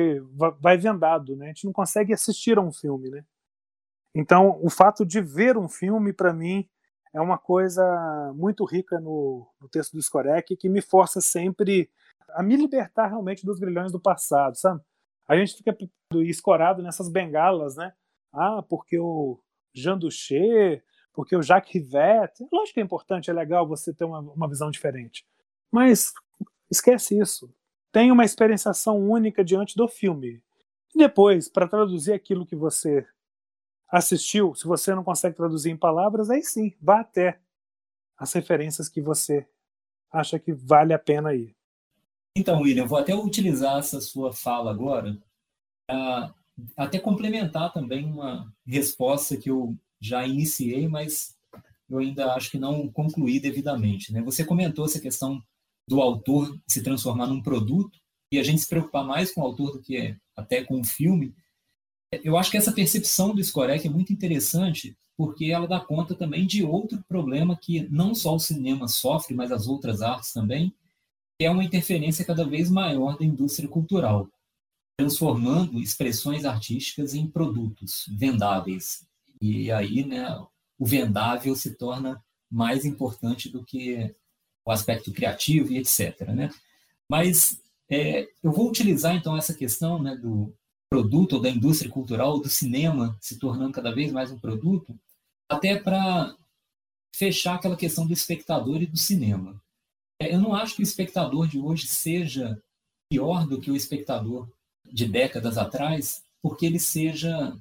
[0.59, 1.45] vai vendado, né?
[1.45, 3.25] A gente não consegue assistir a um filme, né?
[4.15, 6.67] Então, o fato de ver um filme, para mim,
[7.13, 7.83] é uma coisa
[8.35, 11.89] muito rica no, no texto do Skorek que me força sempre
[12.29, 14.81] a me libertar realmente dos grilhões do passado, sabe?
[15.27, 15.75] A gente fica
[16.23, 17.93] escorado nessas bengalas, né?
[18.31, 19.39] Ah, porque o
[19.73, 22.45] Jean Duché, porque o Jacques Rivette.
[22.51, 25.25] Lógico que é importante, é legal você ter uma, uma visão diferente.
[25.71, 26.13] Mas
[26.69, 27.53] esquece isso.
[27.91, 30.41] Tem uma experienciação única diante do filme.
[30.93, 33.05] E depois, para traduzir aquilo que você
[33.93, 37.39] assistiu, se você não consegue traduzir em palavras, aí sim, vá até
[38.17, 39.47] as referências que você
[40.11, 41.55] acha que vale a pena ir.
[42.35, 45.15] Então, William, vou até utilizar essa sua fala agora
[45.87, 46.33] para
[46.75, 51.37] até complementar também uma resposta que eu já iniciei, mas
[51.87, 54.11] eu ainda acho que não concluí devidamente.
[54.11, 54.23] Né?
[54.23, 55.39] Você comentou essa questão
[55.87, 57.99] do autor se transformar num produto
[58.31, 61.35] e a gente se preocupar mais com o autor do que até com o filme.
[62.23, 66.45] Eu acho que essa percepção do Scorek é muito interessante porque ela dá conta também
[66.45, 70.73] de outro problema que não só o cinema sofre, mas as outras artes também,
[71.37, 74.27] que é uma interferência cada vez maior da indústria cultural
[74.97, 79.05] transformando expressões artísticas em produtos vendáveis.
[79.41, 80.25] E aí, né,
[80.77, 84.13] o vendável se torna mais importante do que
[84.65, 86.21] o aspecto criativo e etc.
[86.29, 86.49] Né?
[87.09, 90.53] Mas é, eu vou utilizar então essa questão né, do
[90.93, 94.95] produto ou da indústria cultural, do cinema se tornando cada vez mais um produto,
[95.49, 96.37] até para
[97.15, 99.59] fechar aquela questão do espectador e do cinema.
[100.21, 102.61] É, eu não acho que o espectador de hoje seja
[103.09, 104.47] pior do que o espectador
[104.85, 107.57] de décadas atrás, porque ele seja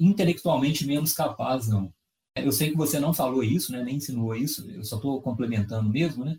[0.00, 1.94] intelectualmente menos capaz, não.
[2.34, 5.88] Eu sei que você não falou isso, né, nem insinuou isso, eu só estou complementando
[5.88, 6.36] mesmo, né?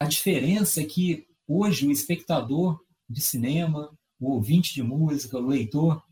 [0.00, 6.02] A diferença é que hoje o espectador de cinema, o ouvinte de música, o leitor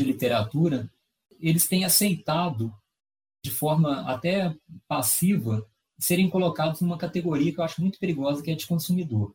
[0.00, 0.90] de literatura,
[1.38, 2.74] eles têm aceitado
[3.44, 8.54] de forma até passiva serem colocados numa categoria que eu acho muito perigosa, que é
[8.54, 9.34] de consumidor.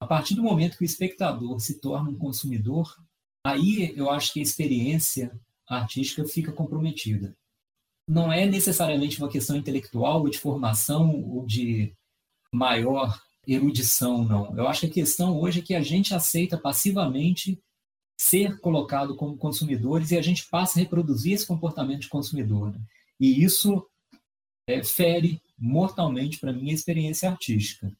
[0.00, 2.96] A partir do momento que o espectador se torna um consumidor,
[3.44, 7.36] aí eu acho que a experiência artística fica comprometida.
[8.08, 11.94] Não é necessariamente uma questão intelectual ou de formação ou de
[12.52, 14.56] maior erudição, não.
[14.56, 17.60] Eu acho que a questão hoje é que a gente aceita passivamente
[18.16, 22.72] ser colocado como consumidores e a gente passa a reproduzir esse comportamento de consumidor.
[22.72, 22.80] Né?
[23.18, 23.84] E isso
[24.68, 27.92] é, fere mortalmente para mim a experiência artística.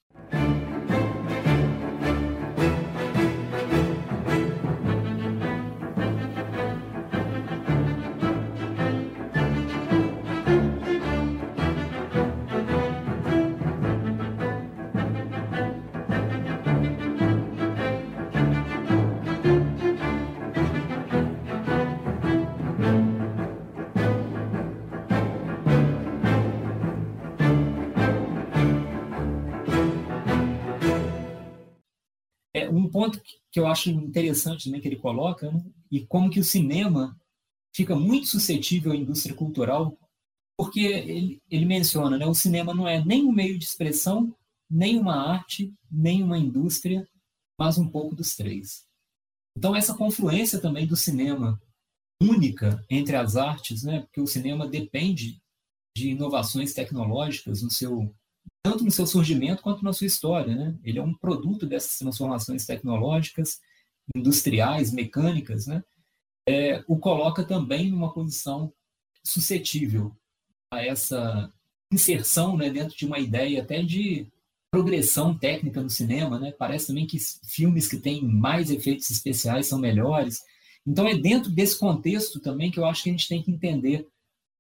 [32.92, 35.64] Ponto que eu acho interessante também que ele coloca, né?
[35.90, 37.18] e como que o cinema
[37.74, 39.98] fica muito suscetível à indústria cultural,
[40.56, 44.34] porque ele, ele menciona, né, o cinema não é nem um meio de expressão,
[44.70, 47.06] nem uma arte, nem uma indústria,
[47.58, 48.86] mas um pouco dos três.
[49.56, 51.60] Então essa confluência também do cinema
[52.22, 55.40] única entre as artes, né, porque o cinema depende
[55.96, 58.14] de inovações tecnológicas no seu
[58.62, 60.78] tanto no seu surgimento quanto na sua história, né?
[60.84, 63.60] Ele é um produto dessas transformações tecnológicas,
[64.14, 65.82] industriais, mecânicas, né?
[66.48, 68.72] É, o coloca também numa posição
[69.24, 70.14] suscetível
[70.72, 71.52] a essa
[71.92, 74.26] inserção, né, dentro de uma ideia até de
[74.70, 76.52] progressão técnica no cinema, né?
[76.52, 80.42] Parece também que filmes que têm mais efeitos especiais são melhores.
[80.86, 84.08] Então é dentro desse contexto também que eu acho que a gente tem que entender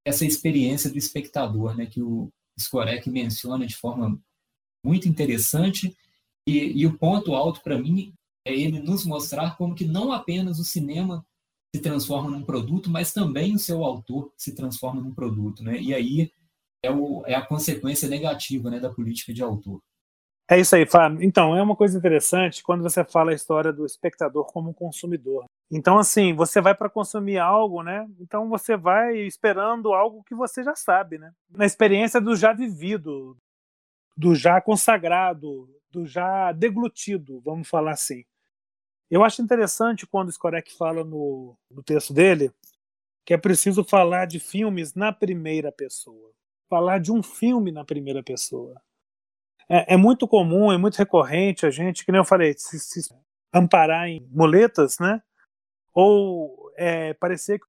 [0.04, 1.86] essa experiência do espectador, né?
[1.86, 4.20] Que o Skorek menciona de forma
[4.84, 5.96] muito interessante
[6.46, 8.12] e, e o ponto alto para mim
[8.44, 11.24] é ele nos mostrar como que não apenas o cinema
[11.74, 15.80] se transforma num produto, mas também o seu autor se transforma num produto, né?
[15.80, 16.30] E aí
[16.84, 19.80] é, o, é a consequência negativa né, da política de autor.
[20.48, 21.22] É isso aí, Fábio.
[21.22, 25.44] Então, é uma coisa interessante quando você fala a história do espectador como consumidor.
[25.70, 28.06] Então, assim, você vai para consumir algo, né?
[28.20, 31.32] Então você vai esperando algo que você já sabe, né?
[31.50, 33.36] Na experiência do já vivido,
[34.16, 38.24] do já consagrado, do já deglutido, vamos falar assim.
[39.10, 42.52] Eu acho interessante quando o Skorek fala no, no texto dele
[43.24, 46.32] que é preciso falar de filmes na primeira pessoa.
[46.68, 48.74] Falar de um filme na primeira pessoa
[49.68, 53.14] é, é, muito comum, é muito recorrente a gente, que nem eu falei, se, se
[53.52, 55.22] amparar em muletas, né?
[55.94, 57.66] Ou é, parecer que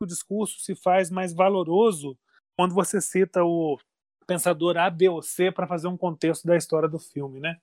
[0.00, 2.16] o discurso se faz mais valoroso
[2.56, 3.78] quando você cita o
[4.26, 7.56] pensador A, B ou C para fazer um contexto da história do filme, né?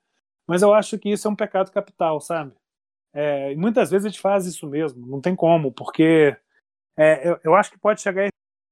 [0.48, 2.54] Mas eu acho que isso é um pecado capital, sabe?
[3.14, 6.36] É, muitas vezes a gente faz isso mesmo, não tem como, porque
[6.98, 8.30] é, eu, eu, acho que pode chegar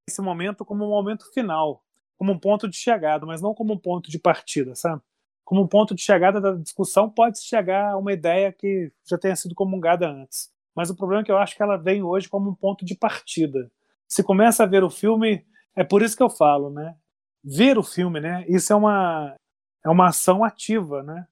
[0.10, 1.84] esse momento como um momento final
[2.20, 5.02] como um ponto de chegada, mas não como um ponto de partida, sabe?
[5.46, 9.38] Como um ponto de chegada da discussão pode chegar a uma ideia que já tenha
[9.38, 10.52] sido comungada antes.
[10.76, 12.94] Mas o problema é que eu acho que ela vem hoje como um ponto de
[12.94, 13.72] partida.
[14.06, 16.94] Se começa a ver o filme, é por isso que eu falo, né?
[17.42, 18.44] Ver o filme, né?
[18.50, 19.36] Isso é uma
[19.84, 21.26] é uma ação ativa, né?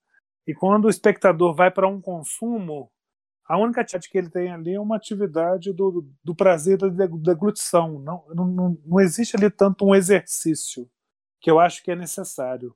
[0.48, 2.90] E quando o espectador vai para um consumo,
[3.48, 8.00] a única atividade que ele tem ali é uma atividade do, do prazer da deglutição.
[8.00, 10.90] Não, não, não existe ali tanto um exercício
[11.40, 12.76] que eu acho que é necessário.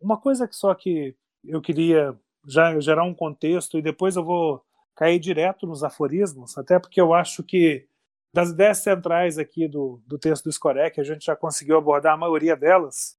[0.00, 2.16] Uma coisa que só que eu queria
[2.46, 4.64] já gerar um contexto e depois eu vou
[4.94, 7.86] cair direto nos aforismos, até porque eu acho que
[8.32, 12.18] das ideias centrais aqui do, do texto do Scorek, a gente já conseguiu abordar a
[12.18, 13.16] maioria delas,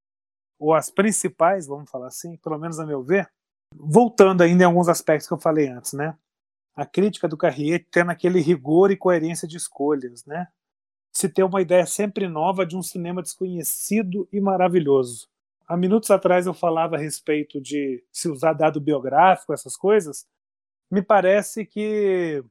[0.59, 3.29] ou as principais, vamos falar assim, pelo menos a meu ver,
[3.73, 6.17] voltando ainda em alguns aspectos que eu falei antes, né?
[6.77, 10.47] A crítica do Carrier tendo aquele rigor e coerência de escolhas, né?
[11.11, 15.27] Se ter uma ideia sempre nova de um cinema desconhecido e maravilhoso.
[15.67, 20.27] Há minutos atrás eu falava a respeito de se usar dado biográfico, essas coisas.
[20.91, 22.43] Me parece que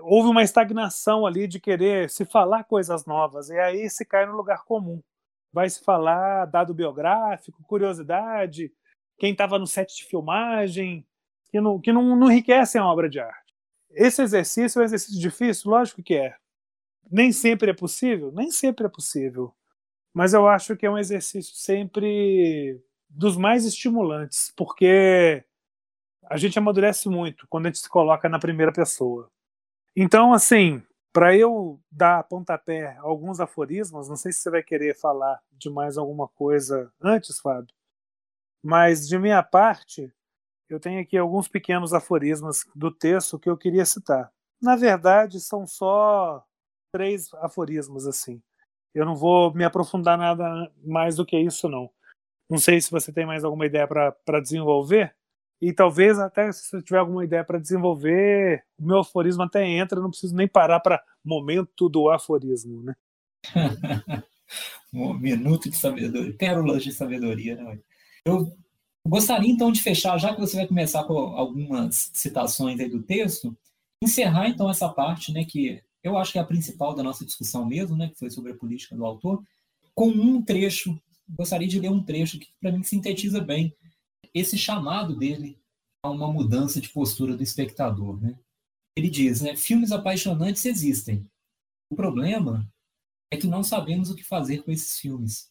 [0.00, 4.34] houve uma estagnação ali de querer se falar coisas novas, e aí se cai no
[4.34, 5.02] lugar comum.
[5.52, 8.72] Vai se falar dado biográfico, curiosidade,
[9.18, 11.06] quem estava no set de filmagem,
[11.50, 13.43] que não, que não, não enriquecem a obra de arte.
[13.94, 15.70] Esse exercício é um exercício difícil?
[15.70, 16.36] Lógico que é.
[17.10, 18.32] Nem sempre é possível?
[18.32, 19.54] Nem sempre é possível.
[20.12, 25.44] Mas eu acho que é um exercício sempre dos mais estimulantes, porque
[26.24, 29.30] a gente amadurece muito quando a gente se coloca na primeira pessoa.
[29.94, 35.40] Então, assim, para eu dar pontapé alguns aforismos, não sei se você vai querer falar
[35.52, 37.74] de mais alguma coisa antes, Fábio,
[38.62, 40.12] mas de minha parte,
[40.68, 44.30] eu tenho aqui alguns pequenos aforismos do texto que eu queria citar.
[44.60, 46.44] Na verdade, são só
[46.92, 48.42] três aforismos assim.
[48.94, 51.90] Eu não vou me aprofundar nada mais do que isso, não.
[52.48, 55.14] Não sei se você tem mais alguma ideia para desenvolver.
[55.60, 60.00] E talvez até se você tiver alguma ideia para desenvolver, o meu aforismo até entra,
[60.00, 62.94] não preciso nem parar para momento do aforismo, né?
[64.92, 67.78] um minuto de sabedoria, pérolas de sabedoria, né?
[68.24, 68.56] Eu
[69.06, 73.56] Gostaria então de fechar, já que você vai começar com algumas citações do texto,
[74.02, 77.66] encerrar então essa parte, né, que eu acho que é a principal da nossa discussão
[77.66, 79.42] mesmo, né, que foi sobre a política do autor,
[79.94, 80.98] com um trecho.
[81.28, 83.74] Gostaria de ler um trecho que para mim sintetiza bem
[84.32, 85.58] esse chamado dele
[86.02, 88.38] a uma mudança de postura do espectador, né?
[88.96, 91.26] Ele diz, né, filmes apaixonantes existem.
[91.90, 92.70] O problema
[93.30, 95.50] é que não sabemos o que fazer com esses filmes.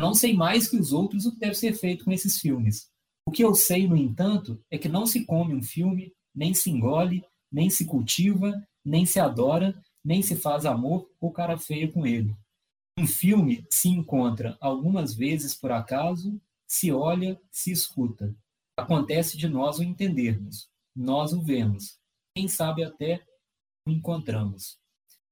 [0.00, 2.88] Não sei mais que os outros o que deve ser feito com esses filmes.
[3.26, 6.70] O que eu sei, no entanto, é que não se come um filme, nem se
[6.70, 12.06] engole, nem se cultiva, nem se adora, nem se faz amor ou cara feia com
[12.06, 12.34] ele.
[12.98, 18.34] Um filme se encontra algumas vezes por acaso, se olha, se escuta.
[18.76, 21.98] Acontece de nós o entendermos, nós o vemos,
[22.34, 23.24] quem sabe até
[23.86, 24.78] o encontramos.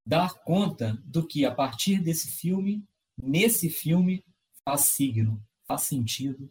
[0.06, 2.84] Dar conta do que a partir desse filme,
[3.20, 4.24] nesse filme,
[4.64, 6.50] faz signo, faz sentido,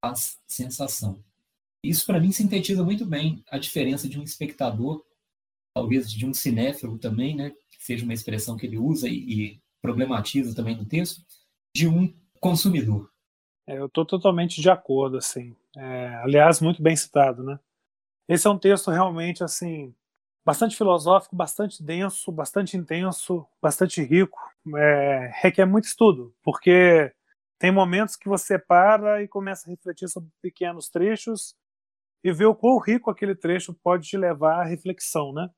[0.00, 1.22] faz sensação.
[1.82, 5.04] Isso para mim sintetiza muito bem a diferença de um espectador,
[5.74, 9.62] talvez de um cinéfilo também, né, que seja uma expressão que ele usa e, e
[9.80, 11.24] problematiza também no texto,
[11.74, 13.10] de um consumidor.
[13.66, 15.54] É, eu estou totalmente de acordo, assim.
[15.76, 17.58] É, aliás, muito bem citado, né?
[18.28, 19.94] Esse é um texto realmente, assim,
[20.44, 24.38] bastante filosófico, bastante denso, bastante intenso, bastante rico.
[24.76, 27.12] É, requer muito estudo, porque
[27.58, 31.54] tem momentos que você para e começa a refletir sobre pequenos trechos
[32.24, 35.48] e ver o quão rico aquele trecho pode te levar à reflexão, né?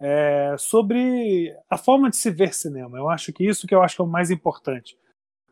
[0.00, 2.98] é, sobre a forma de se ver cinema.
[2.98, 4.96] Eu acho que isso que eu acho que é o mais importante.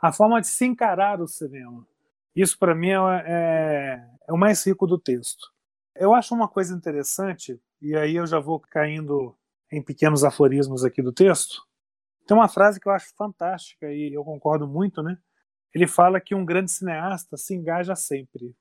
[0.00, 1.86] A forma de se encarar o cinema.
[2.34, 5.50] Isso para mim é, é, é, o mais rico do texto.
[5.94, 9.34] Eu acho uma coisa interessante, e aí eu já vou caindo
[9.72, 11.62] em pequenos aforismos aqui do texto.
[12.26, 15.16] Tem uma frase que eu acho fantástica e eu concordo muito, né?
[15.74, 18.54] Ele fala que um grande cineasta se engaja sempre.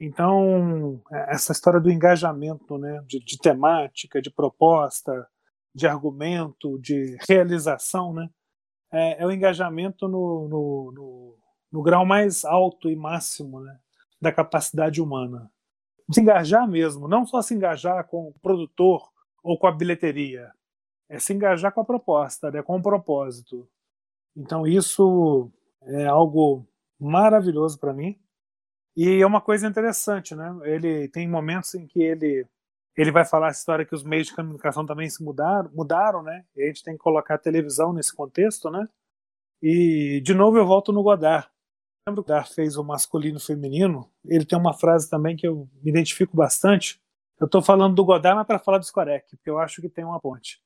[0.00, 5.28] Então, é, essa história do engajamento, né, de, de, temática, de proposta,
[5.74, 8.30] de argumento, de realização, né,
[8.90, 11.38] é, é o engajamento no, no, no,
[11.70, 13.78] no, grau mais alto e máximo né,
[14.20, 15.50] da capacidade humana.
[16.10, 19.06] Se engajar mesmo, não só se engajar com o produtor
[19.42, 20.50] ou com a bilheteria,
[21.10, 23.68] é se engajar com a proposta, né, com o propósito.
[24.34, 25.50] Então, isso
[25.82, 26.66] é algo
[26.98, 28.18] maravilhoso para mim
[28.96, 30.54] e é uma coisa interessante, né?
[30.64, 32.46] Ele tem momentos em que ele
[32.96, 36.44] ele vai falar a história que os meios de comunicação também se mudaram, mudaram, né?
[36.56, 38.86] E a gente tem que colocar a televisão nesse contexto, né?
[39.62, 41.48] E de novo eu volto no Godard.
[42.06, 44.10] Lembro que o Godard fez o masculino e o feminino.
[44.24, 47.00] Ele tem uma frase também que eu me identifico bastante.
[47.38, 50.04] Eu estou falando do Godard, mas para falar do Skorek, porque eu acho que tem
[50.04, 50.60] uma ponte.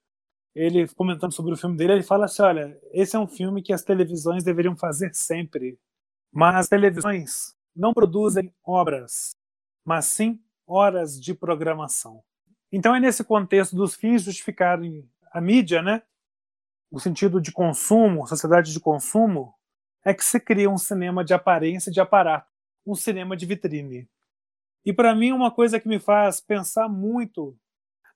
[0.54, 3.72] Ele comentando sobre o filme dele, ele fala assim: olha, esse é um filme que
[3.72, 5.78] as televisões deveriam fazer sempre,
[6.32, 9.36] mas as televisões não produzem obras,
[9.84, 12.22] mas sim horas de programação.
[12.70, 16.02] Então é nesse contexto dos fins justificarem a mídia, né?
[16.90, 19.54] O sentido de consumo, sociedade de consumo,
[20.04, 22.50] é que se cria um cinema de aparência de aparato,
[22.86, 24.08] um cinema de vitrine.
[24.84, 27.56] E para mim uma coisa que me faz pensar muito,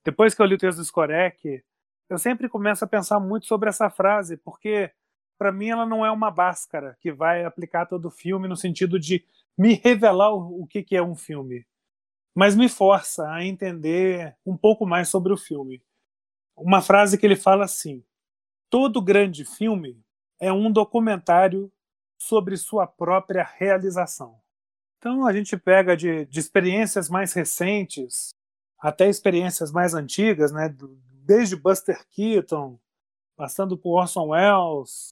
[0.05, 1.65] depois que eu li o texto do Skorek,
[2.09, 4.91] eu sempre começo a pensar muito sobre essa frase, porque
[5.39, 8.99] para mim ela não é uma báscara que vai aplicar todo o filme no sentido
[8.99, 9.25] de
[9.57, 11.67] me revelar o, que, é um filme,
[12.35, 15.83] mas me força a entender um pouco mais sobre o filme.
[16.57, 18.05] Uma frase que ele fala assim:
[18.71, 20.01] todo grande filme
[20.41, 21.71] é um documentário
[22.17, 24.39] sobre sua própria realização.
[24.99, 28.31] Então a gente pega de, de experiências mais recentes
[28.79, 30.69] até experiências mais antigas, né?
[31.29, 32.81] Desde Buster Keaton,
[33.37, 35.11] passando por Orson Welles,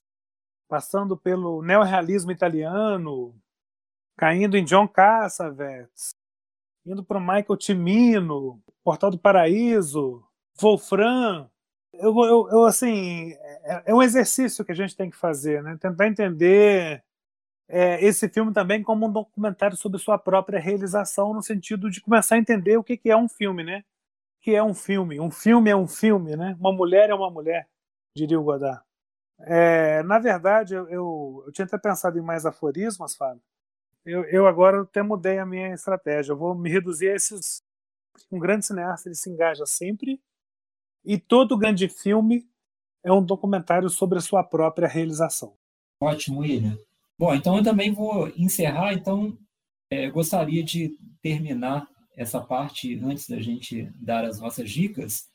[0.67, 3.35] passando pelo neorrealismo italiano,
[4.17, 6.09] caindo em John Cassavetes,
[6.83, 10.25] indo para o Michael Timino, Portal do Paraíso,
[10.59, 11.47] Wolfram.
[11.93, 15.77] Eu, eu, eu assim, é, é, um exercício que a gente tem que fazer, né?
[15.79, 17.03] Tentar entender
[17.67, 22.35] é, esse filme também como um documentário sobre sua própria realização, no sentido de começar
[22.35, 23.83] a entender o que, que é um filme, né?
[24.47, 25.19] Que é um filme?
[25.19, 26.55] Um filme é um filme, né?
[26.57, 27.67] Uma mulher é uma mulher,
[28.15, 28.81] diria o Godard.
[29.41, 33.41] É, na verdade, eu, eu, eu, tinha até pensado em mais aforismos, Fábio,
[34.05, 36.31] eu, eu agora até mudei a minha estratégia.
[36.31, 37.61] Eu vou me reduzir a esses.
[38.31, 40.17] Um grande cineasta ele se engaja sempre,
[41.03, 42.49] e todo grande filme
[43.03, 45.57] é um documentário sobre a sua própria realização.
[46.01, 46.77] Ótimo, William.
[47.19, 48.93] Bom, então eu também vou encerrar.
[48.93, 49.37] Então,
[49.91, 51.85] é, gostaria de terminar
[52.17, 55.29] essa parte antes da gente dar as nossas dicas,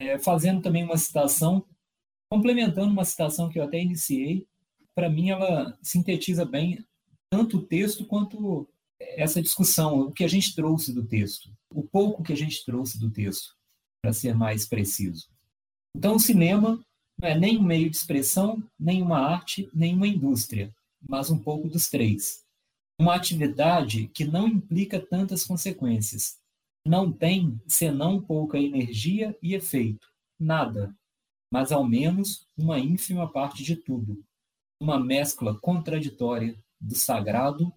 [0.00, 1.64] é, fazendo também uma citação,
[2.30, 4.48] complementando uma citação que eu até iniciei.
[4.94, 6.82] Para mim, ela sintetiza bem
[7.30, 8.66] tanto o texto quanto
[8.98, 12.98] essa discussão, o que a gente trouxe do texto, o pouco que a gente trouxe
[12.98, 13.54] do texto,
[14.02, 15.28] para ser mais preciso.
[15.94, 16.82] Então, o cinema
[17.20, 20.74] não é nem um meio de expressão, nem uma arte, nem uma indústria,
[21.06, 22.45] mas um pouco dos três.
[22.98, 26.38] Uma atividade que não implica tantas consequências.
[26.86, 30.96] Não tem senão pouca energia e efeito, nada,
[31.52, 34.24] mas ao menos uma ínfima parte de tudo.
[34.80, 37.72] Uma mescla contraditória do sagrado,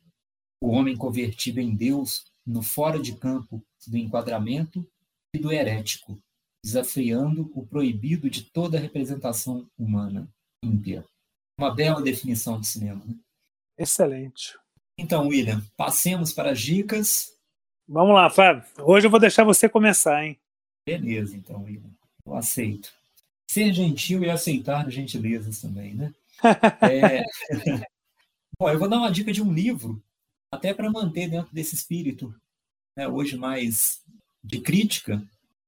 [0.61, 4.88] o homem convertido em Deus no fora de campo do enquadramento
[5.34, 6.22] e do herético,
[6.63, 10.30] desafiando o proibido de toda representação humana
[10.63, 11.05] ímpia.
[11.57, 13.03] Uma bela definição de cinema.
[13.05, 13.15] Né?
[13.78, 14.57] Excelente.
[15.02, 17.34] Então, William, passemos para as dicas.
[17.88, 18.66] Vamos lá, Fábio.
[18.80, 20.38] Hoje eu vou deixar você começar, hein?
[20.86, 21.89] Beleza, então, William.
[22.26, 22.91] Eu aceito.
[23.50, 26.14] Ser gentil e aceitar gentilezas também, né?
[26.82, 27.24] é...
[28.60, 30.04] Bom, eu vou dar uma dica de um livro,
[30.52, 32.36] até para manter dentro desse espírito,
[32.97, 34.02] né, hoje mais
[34.43, 35.24] de crítica,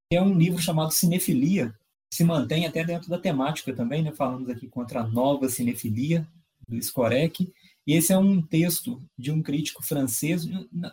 [0.09, 1.73] que é um livro chamado Cinefilia,
[2.13, 4.11] se mantém até dentro da temática também, né?
[4.11, 6.27] Falamos aqui contra a nova cinefilia
[6.67, 7.49] do Skorek,
[7.87, 10.45] e esse é um texto de um crítico francês,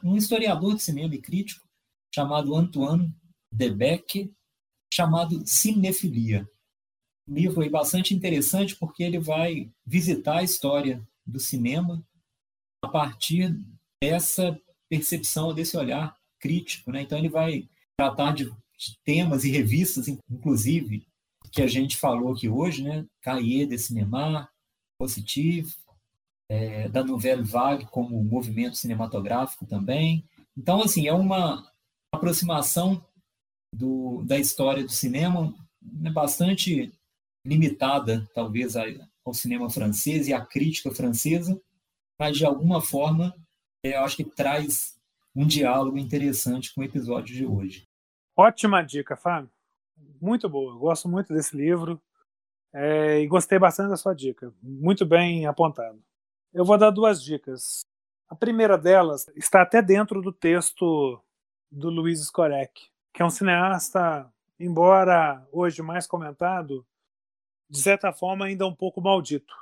[0.03, 1.67] um historiador de cinema e crítico,
[2.15, 3.15] chamado Antoine
[3.53, 4.33] Debec,
[4.93, 6.49] chamado Cinefilia.
[7.29, 12.03] Um livro aí bastante interessante porque ele vai visitar a história do cinema
[12.83, 13.55] a partir
[14.03, 14.59] dessa
[14.89, 16.91] percepção, desse olhar crítico.
[16.91, 17.03] Né?
[17.03, 17.69] Então ele vai
[17.99, 21.07] tratar de, de temas e revistas, inclusive,
[21.53, 23.07] que a gente falou aqui hoje, né?
[23.23, 24.49] Cahiers de Cinéma,
[24.99, 25.77] Positif,
[26.49, 30.25] é, da Nouvelle Vague como movimento cinematográfico também.
[30.57, 31.71] Então, assim, é uma
[32.13, 33.05] aproximação
[33.75, 36.93] do, da história do cinema né, bastante
[37.45, 41.61] limitada, talvez, ao cinema francês e à crítica francesa,
[42.19, 43.35] mas, de alguma forma,
[43.85, 44.99] é, eu acho que traz
[45.35, 47.87] um diálogo interessante com o episódio de hoje.
[48.37, 49.51] Ótima dica, Fábio.
[50.21, 50.77] Muito boa.
[50.77, 52.01] Gosto muito desse livro
[52.73, 54.53] é, e gostei bastante da sua dica.
[54.63, 56.03] Muito bem apontado.
[56.53, 57.85] Eu vou dar duas dicas.
[58.29, 61.23] A primeira delas está até dentro do texto
[61.71, 66.87] do Luiz Skorek, que é um cineasta, embora hoje mais comentado,
[67.69, 69.55] de certa forma ainda um pouco maldito,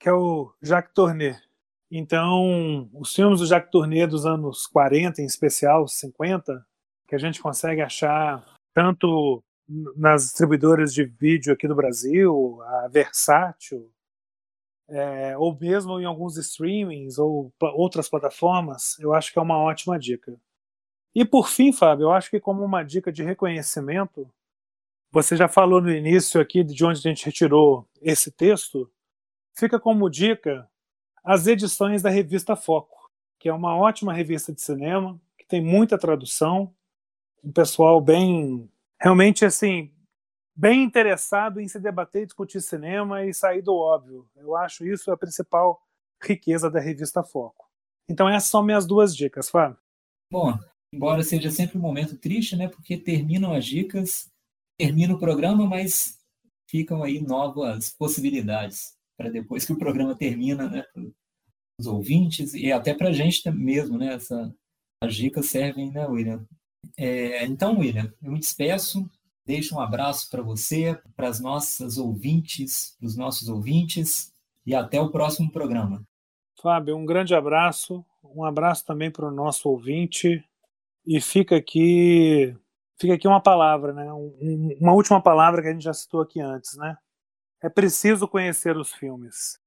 [0.00, 1.40] que é o Jacques Tourneur.
[1.90, 6.66] Então, os filmes do Jacques Tourneur dos anos 40, em especial 50,
[7.06, 9.42] que a gente consegue achar tanto
[9.96, 13.90] nas distribuidoras de vídeo aqui do Brasil, a Versátil,
[14.88, 19.98] é, ou mesmo em alguns streamings ou outras plataformas, eu acho que é uma ótima
[19.98, 20.38] dica.
[21.14, 24.28] E por fim, Fábio, eu acho que como uma dica de reconhecimento,
[25.12, 28.90] você já falou no início aqui de onde a gente retirou esse texto,
[29.54, 30.68] fica como dica
[31.22, 35.96] as edições da revista Foco, que é uma ótima revista de cinema, que tem muita
[35.96, 36.74] tradução,
[37.42, 38.68] um pessoal bem,
[39.00, 39.90] realmente assim,
[40.54, 44.28] bem interessado em se debater e discutir cinema e sair do óbvio.
[44.36, 45.80] Eu acho isso a principal
[46.22, 47.68] riqueza da revista Foco.
[48.08, 49.78] Então essas são minhas duas dicas, Fábio.
[50.30, 50.56] Bom,
[50.92, 54.30] embora seja sempre um momento triste, né, porque terminam as dicas,
[54.78, 56.18] termina o programa, mas
[56.68, 60.84] ficam aí novas possibilidades para depois que o programa termina, né,
[61.78, 64.54] os ouvintes e até para a gente mesmo, né, essa,
[65.02, 66.46] as dicas servem, né, William?
[66.96, 69.08] É, então, William, eu me despeço
[69.46, 74.32] Deixo um abraço para você, para as nossas ouvintes, para os nossos ouvintes,
[74.64, 76.02] e até o próximo programa.
[76.60, 80.42] Fábio, um grande abraço, um abraço também para o nosso ouvinte,
[81.06, 82.56] e fica aqui,
[82.98, 84.10] fica aqui uma palavra, né?
[84.12, 86.96] Um, uma última palavra que a gente já citou aqui antes, né?
[87.62, 89.58] É preciso conhecer os filmes,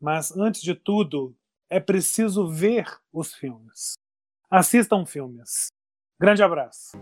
[0.00, 1.36] mas antes de tudo,
[1.68, 3.94] é preciso ver os filmes.
[4.50, 5.68] Assistam filmes.
[6.18, 6.92] Grande abraço.